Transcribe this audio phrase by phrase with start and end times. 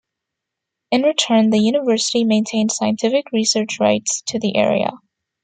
[0.89, 4.93] In return, the university maintained scientific research rights to the area.